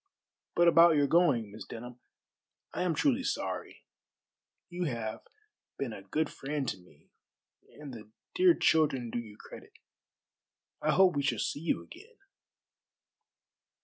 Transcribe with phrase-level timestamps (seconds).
[0.55, 1.99] "But about your going, Miss Denham,
[2.73, 3.85] I am truly sorry.
[4.67, 5.21] You have
[5.77, 7.11] been a good friend to me,
[7.79, 9.73] and the dear children do you credit.
[10.81, 12.17] I hope we shall see you again."